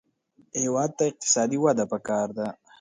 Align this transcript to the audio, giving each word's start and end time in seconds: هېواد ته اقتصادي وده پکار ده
هېواد 0.63 0.89
ته 0.97 1.03
اقتصادي 1.11 1.57
وده 1.65 1.85
پکار 1.91 2.27
ده 2.37 2.47